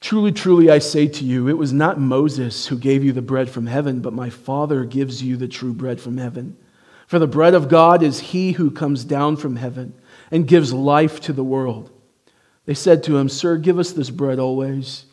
[0.00, 3.50] Truly, truly, I say to you, it was not Moses who gave you the bread
[3.50, 6.56] from heaven, but my Father gives you the true bread from heaven.
[7.08, 9.94] For the bread of God is he who comes down from heaven
[10.30, 11.90] and gives life to the world.
[12.66, 15.06] They said to him, Sir, give us this bread always.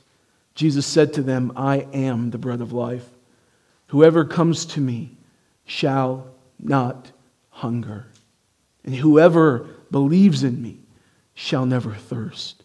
[0.56, 3.08] Jesus said to them, I am the bread of life.
[3.88, 5.16] Whoever comes to me
[5.64, 6.28] shall
[6.60, 7.14] not
[7.50, 8.08] hunger,
[8.84, 10.80] and whoever believes in me
[11.34, 12.62] shall never thirst.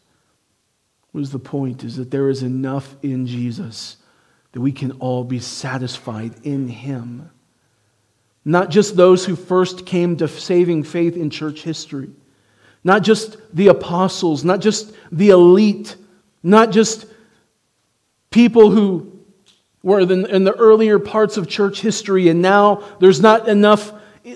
[1.13, 1.85] What is the point?
[1.85, 3.97] Is that there is enough in Jesus
[4.51, 7.31] that we can all be satisfied in him.
[8.45, 12.11] Not just those who first came to saving faith in church history,
[12.83, 15.97] not just the apostles, not just the elite,
[16.43, 17.07] not just
[18.31, 19.21] people who
[19.83, 23.93] were in the earlier parts of church history, and now there's not enough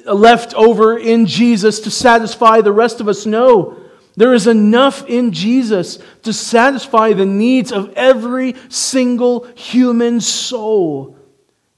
[0.07, 3.27] left over in Jesus to satisfy the rest of us.
[3.27, 3.79] No,
[4.17, 11.19] there is enough in Jesus to satisfy the needs of every single human soul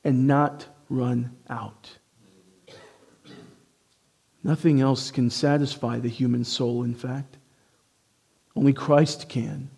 [0.05, 1.76] and not run out.
[4.47, 7.37] Nothing else can satisfy the human soul, in fact.
[8.55, 9.71] Only Christ can.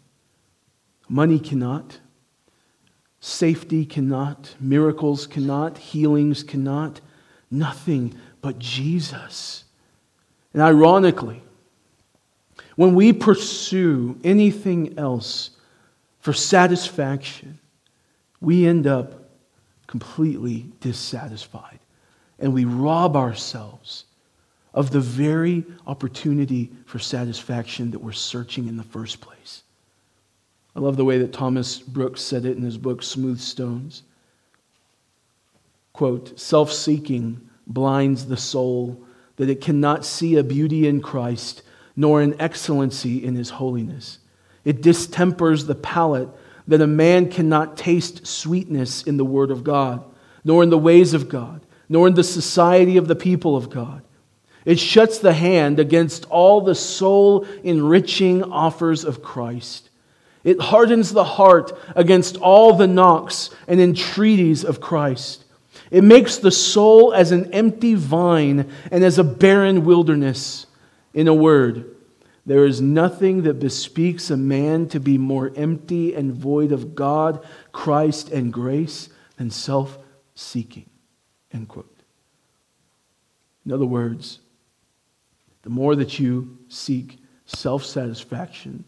[1.09, 2.01] Money cannot.
[3.19, 4.55] Safety cannot.
[4.61, 5.79] Miracles cannot.
[5.79, 7.01] Healings cannot.
[7.51, 9.65] Nothing but Jesus.
[10.53, 11.43] And ironically,
[12.77, 15.49] when we pursue anything else
[16.21, 17.59] for satisfaction,
[18.43, 19.31] we end up
[19.87, 21.79] completely dissatisfied.
[22.39, 24.05] And we rob ourselves
[24.79, 29.64] of the very opportunity for satisfaction that we're searching in the first place.
[30.77, 34.05] I love the way that Thomas Brooks said it in his book, Smooth Stones.
[35.93, 39.03] Quote, self seeking blinds the soul
[39.35, 41.64] that it cannot see a beauty in Christ
[41.97, 44.21] nor an excellency in his holiness.
[44.64, 46.29] It distempers the palate
[46.69, 50.05] that a man cannot taste sweetness in the Word of God,
[50.45, 54.05] nor in the ways of God, nor in the society of the people of God.
[54.69, 59.89] It shuts the hand against all the soul enriching offers of Christ.
[60.45, 65.47] It hardens the heart against all the knocks and entreaties of Christ.
[65.91, 70.66] It makes the soul as an empty vine and as a barren wilderness.
[71.14, 71.87] In a word,
[72.45, 77.43] there is nothing that bespeaks a man to be more empty and void of God,
[77.73, 79.09] Christ, and grace
[79.39, 79.97] than self
[80.35, 80.91] seeking.
[83.64, 84.41] In other words,
[85.63, 88.85] the more that you seek self satisfaction,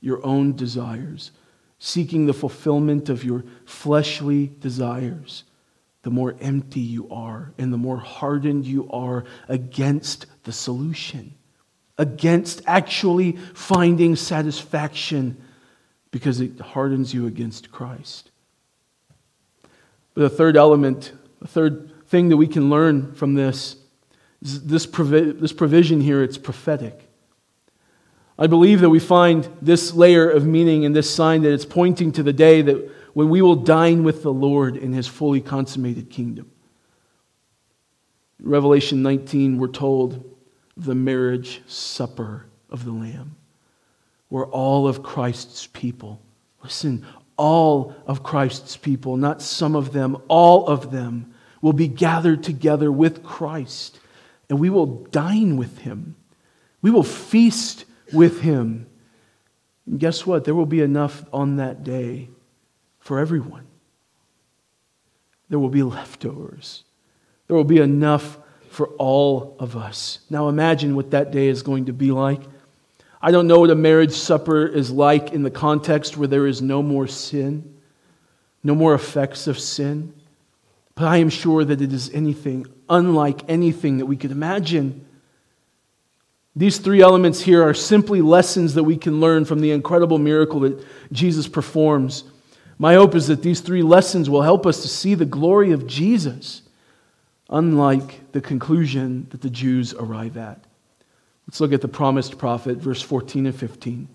[0.00, 1.30] your own desires,
[1.78, 5.44] seeking the fulfillment of your fleshly desires,
[6.02, 11.34] the more empty you are and the more hardened you are against the solution.
[11.96, 15.36] against actually finding satisfaction
[16.10, 18.30] because it hardens you against Christ.
[20.14, 23.83] But the third element, the third thing that we can learn from this is
[24.44, 27.08] this, provi- this provision here, it's prophetic.
[28.38, 32.12] I believe that we find this layer of meaning in this sign that it's pointing
[32.12, 36.10] to the day that when we will dine with the Lord in his fully consummated
[36.10, 36.50] kingdom.
[38.40, 40.36] In Revelation 19, we're told
[40.76, 43.36] the marriage supper of the Lamb,
[44.28, 46.20] where all of Christ's people,
[46.62, 51.32] listen, all of Christ's people, not some of them, all of them,
[51.62, 54.00] will be gathered together with Christ,
[54.48, 56.16] and we will dine with him.
[56.82, 58.86] We will feast with him.
[59.86, 60.44] And guess what?
[60.44, 62.28] There will be enough on that day
[63.00, 63.66] for everyone.
[65.48, 66.84] There will be leftovers.
[67.46, 68.38] There will be enough
[68.70, 70.20] for all of us.
[70.30, 72.40] Now imagine what that day is going to be like.
[73.22, 76.60] I don't know what a marriage supper is like in the context where there is
[76.60, 77.78] no more sin,
[78.62, 80.12] no more effects of sin.
[80.94, 85.06] But I am sure that it is anything unlike anything that we could imagine.
[86.56, 90.60] These three elements here are simply lessons that we can learn from the incredible miracle
[90.60, 92.24] that Jesus performs.
[92.78, 95.86] My hope is that these three lessons will help us to see the glory of
[95.86, 96.62] Jesus,
[97.48, 100.64] unlike the conclusion that the Jews arrive at.
[101.46, 104.08] Let's look at the promised prophet, verse 14 and 15.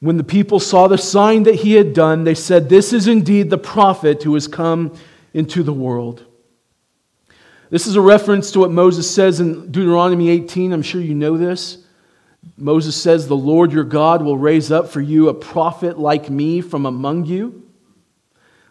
[0.00, 3.50] When the people saw the sign that he had done, they said, This is indeed
[3.50, 4.94] the prophet who has come
[5.32, 6.24] into the world.
[7.68, 10.72] This is a reference to what Moses says in Deuteronomy 18.
[10.72, 11.78] I'm sure you know this.
[12.56, 16.60] Moses says, The Lord your God will raise up for you a prophet like me
[16.60, 17.62] from among you.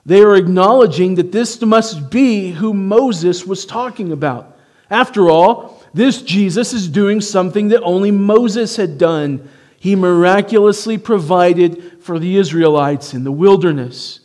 [0.05, 4.57] They are acknowledging that this must be who Moses was talking about.
[4.89, 9.49] After all, this Jesus is doing something that only Moses had done.
[9.79, 14.21] He miraculously provided for the Israelites in the wilderness.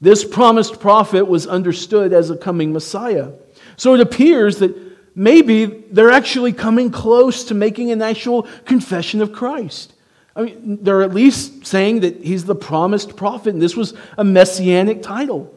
[0.00, 3.32] This promised prophet was understood as a coming Messiah.
[3.76, 4.76] So it appears that
[5.14, 9.94] maybe they're actually coming close to making an actual confession of Christ.
[10.34, 14.24] I mean, they're at least saying that he's the promised prophet, and this was a
[14.24, 15.54] messianic title.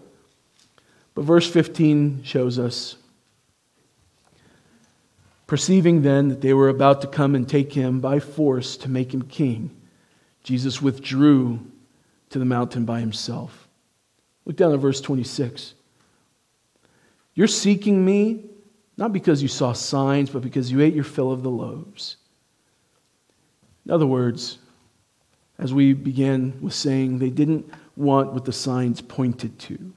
[1.14, 2.98] But verse 15 shows us
[5.48, 9.14] perceiving then that they were about to come and take him by force to make
[9.14, 9.70] him king,
[10.44, 11.60] Jesus withdrew
[12.30, 13.68] to the mountain by himself.
[14.46, 15.74] Look down at verse 26.
[17.36, 18.46] You're seeking me
[18.98, 22.18] not because you saw signs, but because you ate your fill of the loaves.
[23.86, 24.58] In other words,
[25.60, 29.94] as we began with saying, they didn't want what the signs pointed to.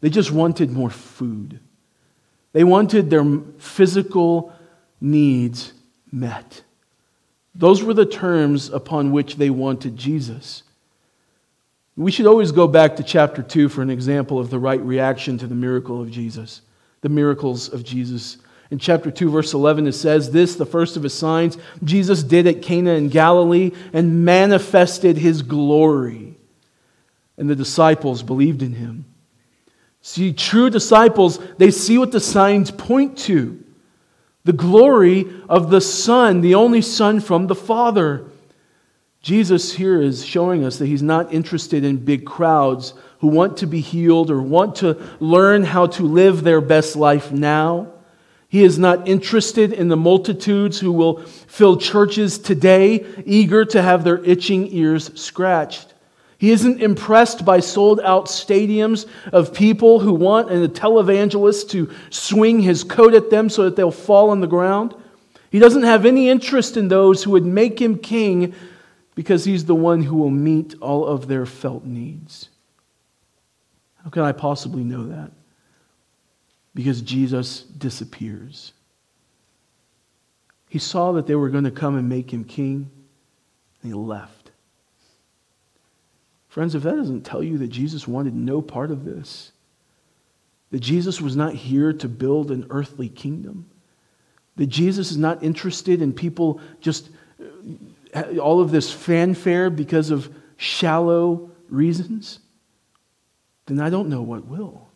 [0.00, 1.60] They just wanted more food.
[2.52, 3.24] They wanted their
[3.58, 4.52] physical
[5.00, 5.72] needs
[6.10, 6.62] met.
[7.54, 10.62] Those were the terms upon which they wanted Jesus.
[11.96, 15.36] We should always go back to chapter 2 for an example of the right reaction
[15.38, 16.62] to the miracle of Jesus,
[17.02, 18.38] the miracles of Jesus.
[18.70, 22.46] In chapter 2, verse 11, it says, This, the first of his signs, Jesus did
[22.46, 26.38] at Cana in Galilee and manifested his glory.
[27.36, 29.04] And the disciples believed in him.
[30.00, 33.62] See, true disciples, they see what the signs point to
[34.44, 38.28] the glory of the Son, the only Son from the Father.
[39.22, 43.66] Jesus here is showing us that he's not interested in big crowds who want to
[43.68, 47.86] be healed or want to learn how to live their best life now.
[48.48, 54.02] He is not interested in the multitudes who will fill churches today, eager to have
[54.02, 55.94] their itching ears scratched.
[56.36, 62.60] He isn't impressed by sold out stadiums of people who want a televangelist to swing
[62.60, 64.96] his coat at them so that they'll fall on the ground.
[65.50, 68.54] He doesn't have any interest in those who would make him king
[69.14, 72.48] because he's the one who will meet all of their felt needs.
[74.02, 75.30] How can I possibly know that?
[76.74, 78.72] Because Jesus disappears.
[80.68, 82.90] He saw that they were going to come and make him king,
[83.82, 84.50] and he left.
[86.48, 89.52] Friends, if that doesn't tell you that Jesus wanted no part of this,
[90.70, 93.68] that Jesus was not here to build an earthly kingdom,
[94.56, 97.10] that Jesus is not interested in people just
[98.40, 102.38] all of this fanfare because of shallow reasons,
[103.66, 104.88] then I don't know what will.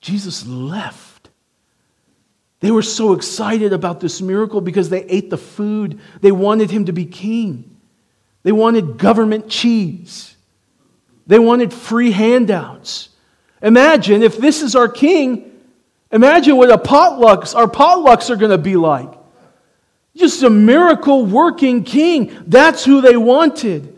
[0.00, 1.30] Jesus left.
[2.60, 6.00] They were so excited about this miracle because they ate the food.
[6.20, 7.76] They wanted him to be king.
[8.42, 10.36] They wanted government cheese.
[11.26, 13.10] They wanted free handouts.
[13.62, 15.52] Imagine if this is our king,
[16.10, 19.12] imagine what a potlucks, our potlucks are going to be like.
[20.16, 22.36] Just a miracle working king.
[22.46, 23.88] That's who they wanted.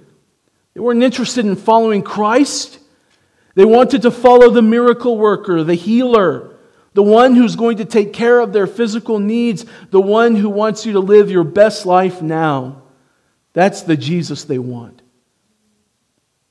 [0.74, 2.78] They weren't interested in following Christ.
[3.54, 6.56] They wanted to follow the miracle worker, the healer,
[6.94, 10.86] the one who's going to take care of their physical needs, the one who wants
[10.86, 12.82] you to live your best life now.
[13.52, 15.02] That's the Jesus they want.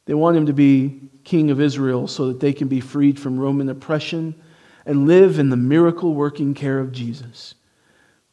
[0.06, 3.40] They want him to be king of Israel so that they can be freed from
[3.40, 4.36] Roman oppression
[4.86, 7.56] and live in the miracle working care of Jesus.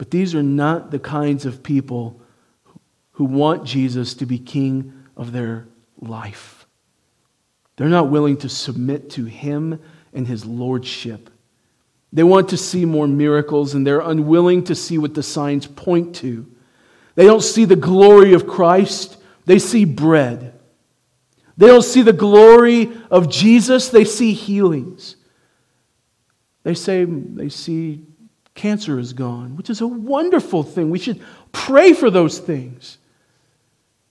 [0.01, 2.23] But these are not the kinds of people
[3.13, 5.69] who want Jesus to be king of their
[6.01, 6.67] life.
[7.77, 9.79] They're not willing to submit to him
[10.15, 11.29] and his lordship.
[12.15, 16.17] They want to see more miracles and they're unwilling to see what the signs point
[16.17, 16.51] to.
[17.15, 20.59] They don't see the glory of Christ, they see bread.
[21.59, 25.17] They don't see the glory of Jesus, they see healings.
[26.63, 28.07] They say they see
[28.61, 30.91] cancer is gone, which is a wonderful thing.
[30.91, 32.99] We should pray for those things.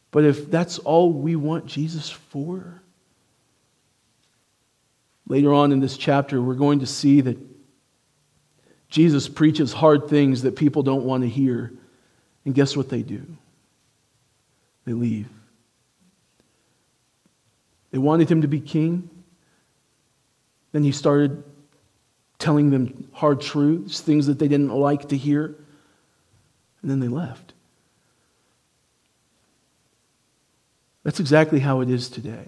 [0.09, 2.81] But if that's all we want Jesus for,
[5.27, 7.37] later on in this chapter, we're going to see that
[8.89, 11.71] Jesus preaches hard things that people don't want to hear.
[12.43, 13.23] And guess what they do?
[14.85, 15.29] They leave.
[17.91, 19.11] They wanted him to be king.
[20.71, 21.43] Then he started
[22.39, 25.55] telling them hard truths, things that they didn't like to hear.
[26.81, 27.53] And then they left.
[31.03, 32.47] That's exactly how it is today.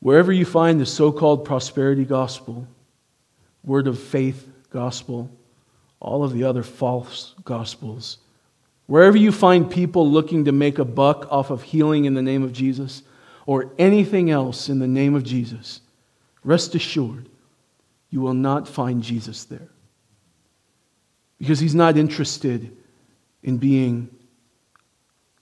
[0.00, 2.66] Wherever you find the so called prosperity gospel,
[3.64, 5.30] word of faith gospel,
[6.00, 8.18] all of the other false gospels,
[8.86, 12.42] wherever you find people looking to make a buck off of healing in the name
[12.42, 13.02] of Jesus
[13.46, 15.80] or anything else in the name of Jesus,
[16.44, 17.28] rest assured
[18.10, 19.68] you will not find Jesus there.
[21.38, 22.76] Because he's not interested
[23.42, 24.08] in being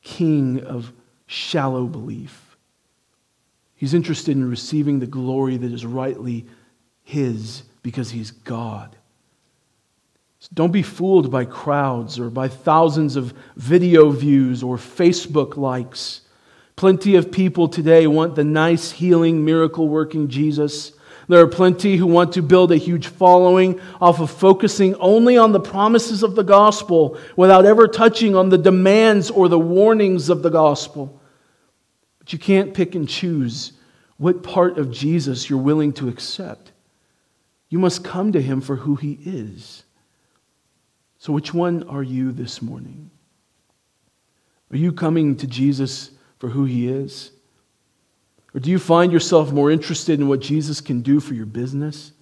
[0.02, 0.92] king of
[1.26, 2.56] shallow belief.
[3.76, 6.46] He's interested in receiving the glory that is rightly
[7.02, 8.96] his because he's God.
[10.40, 16.22] So don't be fooled by crowds or by thousands of video views or Facebook likes.
[16.74, 20.92] Plenty of people today want the nice, healing, miracle working Jesus
[21.28, 25.52] there are plenty who want to build a huge following off of focusing only on
[25.52, 30.42] the promises of the gospel without ever touching on the demands or the warnings of
[30.42, 31.20] the gospel.
[32.18, 33.72] But you can't pick and choose
[34.18, 36.70] what part of Jesus you're willing to accept.
[37.68, 39.82] You must come to him for who he is.
[41.18, 43.10] So, which one are you this morning?
[44.70, 47.32] Are you coming to Jesus for who he is?
[48.56, 52.12] Or do you find yourself more interested in what Jesus can do for your business?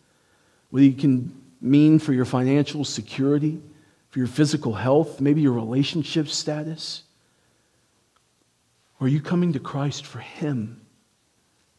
[0.71, 3.63] What he can mean for your financial security,
[4.11, 7.05] for your physical health, maybe your relationship status?
[8.99, 10.81] Or are you coming to Christ for him,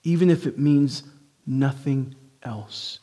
[0.03, 1.03] even if it means
[1.45, 2.99] nothing else?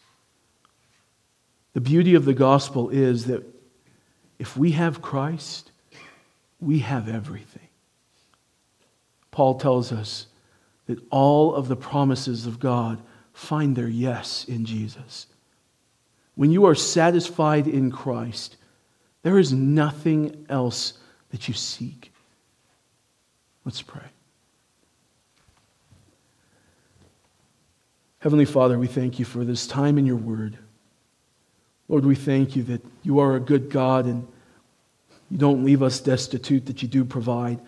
[1.74, 3.44] The beauty of the gospel is that
[4.38, 5.70] if we have Christ,
[6.60, 7.68] we have everything.
[9.30, 10.28] Paul tells us
[10.86, 13.00] that all of the promises of God
[13.32, 15.26] find their yes in Jesus.
[16.34, 18.56] When you are satisfied in Christ,
[19.22, 20.94] there is nothing else
[21.30, 22.12] that you seek.
[23.64, 24.02] Let's pray.
[28.18, 30.56] Heavenly Father, we thank you for this time in your word.
[31.88, 34.26] Lord, we thank you that you are a good God and
[35.30, 37.60] you don't leave us destitute, that you do provide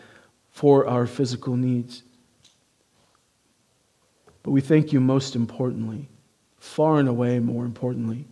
[0.50, 2.02] for our physical needs.
[4.44, 6.08] But we thank you most importantly,
[6.58, 8.26] far and away more importantly,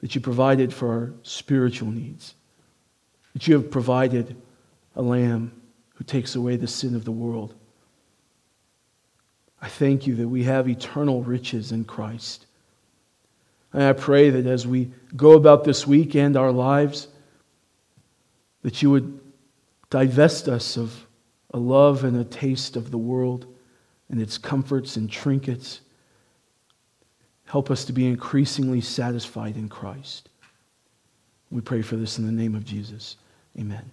[0.00, 2.34] that you provided for our spiritual needs,
[3.34, 4.34] that you have provided
[4.96, 5.52] a lamb
[5.96, 7.54] who takes away the sin of the world.
[9.60, 12.46] I thank you that we have eternal riches in Christ.
[13.72, 17.08] And I pray that as we go about this week and our lives,
[18.62, 19.20] that you would
[19.90, 21.06] divest us of
[21.52, 23.46] a love and a taste of the world
[24.10, 25.80] and its comforts and trinkets.
[27.44, 30.28] Help us to be increasingly satisfied in Christ.
[31.50, 33.16] We pray for this in the name of Jesus.
[33.58, 33.90] Amen.